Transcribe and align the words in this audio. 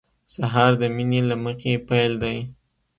سهار 0.35 0.71
د 0.81 0.83
مینې 0.95 1.21
له 1.29 1.35
مخې 1.43 1.73
پیل 1.87 2.11
دی. 2.23 2.37